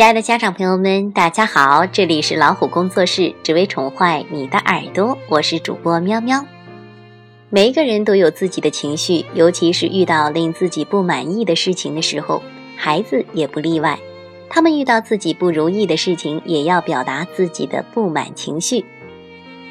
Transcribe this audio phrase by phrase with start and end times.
[0.00, 6.42] 亲爱的家长朋友们，大家好，这里是老虎工作室，只为宠坏你的耳朵，我是主播喵喵。
[7.50, 12.42] 每一个人都有自己的情绪，尤其是遇到令自己不满意的事情的时候，
[12.78, 13.98] 孩子也不例外。
[14.48, 18.82] 他们遇到自己不如意的事情，也要表达自己的不满情绪。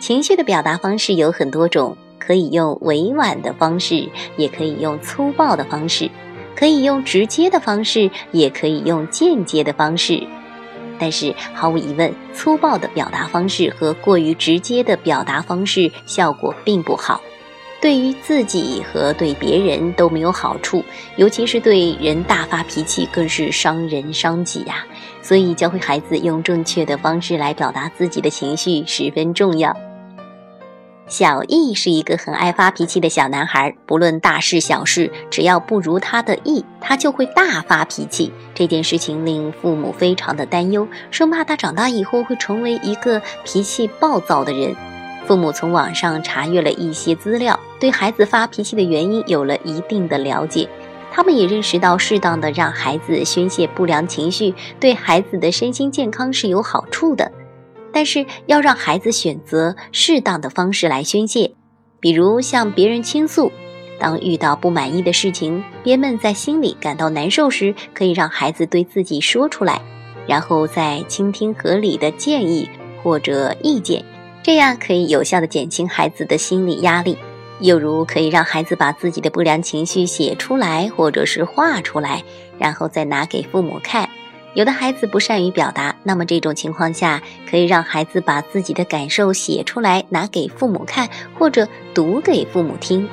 [0.00, 6.10] 情绪的表达方式有很多种，可以用委婉的方式，也可以用粗暴的方式。
[6.56, 10.26] 可以用直接的方式，也可以用间接的方式，
[10.98, 17.20] 但是毫无疑问，粗暴的表达方式和过于直接的表达方式效果并不好，
[17.80, 20.82] 对于自己和对别人都没有好处，
[21.16, 24.84] 尤其是对人大发脾气更是伤人伤己呀。
[25.20, 29.76] 所以，教会孩子用正确的方式来表达自己的情绪十分重要。
[31.08, 38.32] 小易是一个很爱发脾气的小男孩，不论大事小事，只要不如他的意，他就会大发脾气。
[38.52, 44.74] 这件事情令父母非常的担忧，生怕他长大以后会成为一个脾气暴躁的人。
[45.26, 50.68] 父母从网上查阅了一些资料，对孩子发脾气的原因有了一定的了解。
[51.12, 57.30] 他们也认识到，适当的让孩子宣泄不良情绪，对孩子的身心健康是有好处的。
[57.96, 61.52] 但是要让孩子选择适当的方式来宣泄，
[61.98, 63.50] 比如向别人倾诉。
[63.98, 69.80] 当遇到不满意的事情，憋闷在心里感到难受时，可以让孩子对自己说出来，
[70.26, 72.68] 然后再倾听合理的建议
[73.02, 74.04] 或者意见，
[74.42, 77.16] 这样可以有效的减轻孩子的心理压力。
[77.60, 82.22] 又如可以让孩子把自己的不良情绪写出来或者是画出来，
[82.58, 84.05] 然后再拿给父母看。
[84.56, 93.06] 有的孩子不善于表达，那么这种情况下，可以让孩子把自己的感受写出来，拿给父母看，或者读给父母听，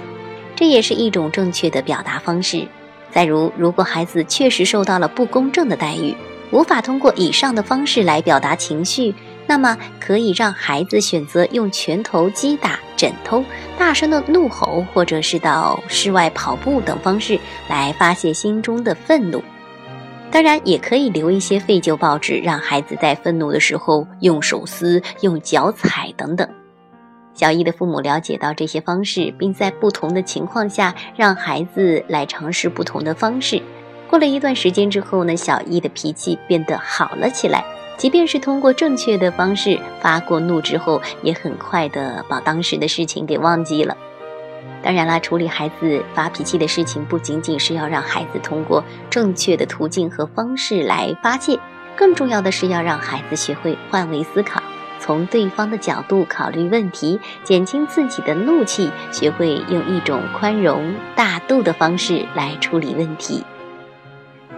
[0.56, 2.66] 这也是一种正确的表达方式。
[3.12, 6.16] 再如，如果孩子确实受到了不公正的待遇，
[6.52, 9.14] 无法通过以上的方式来表达情绪，
[9.46, 13.44] 那么可以让孩子选择用拳头击打枕头、
[13.78, 17.38] 大声的怒吼，或者是到室外跑步等方式
[17.68, 19.44] 来发泄心中的愤怒。
[20.34, 26.50] 当然，也可以留一些废旧报纸，让孩子在愤怒的时候用手撕、用脚踩等等。
[27.36, 33.62] 小易的父母了解到这些方式，并在不同的情况下让孩子来尝试不同的方式。
[34.10, 37.64] 过了一段时间之后呢，小易的脾气变得好了起来。
[37.96, 43.96] 即便是通过正确的方式发过怒之后，也很快的把当时的事情给忘记了。
[44.84, 51.58] 当然啦，处理孩子发脾气的事情，不仅仅是要让孩子通过正确的途径和方式来发泄，
[51.96, 54.62] 更重要的是要让孩子学会换位思考，
[55.00, 63.42] 从对方的角度考虑问题，减轻自己的怒气，学会用一种宽容大度的方式来处理问题。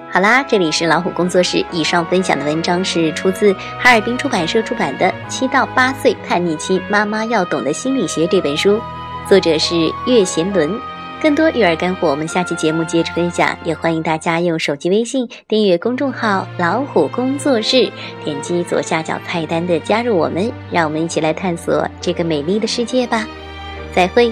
[0.09, 8.81] 好啦，这里是老虎工作室，以上分享的文章是出自哈尔滨出版社出版的《七到八岁叛逆期妈妈要懂的心理学》这本书。
[9.27, 10.79] 作者是岳贤伦，
[11.19, 13.57] 更多育儿干货，我们下期节目接着分享。
[13.63, 17.91] 也欢迎大家用手机微信订阅公众号“老虎工作室”，
[18.23, 23.27] 点击左下角菜单的“加入我们”，让我们一起来探索这个美丽的世界吧。
[23.95, 24.31] 再会。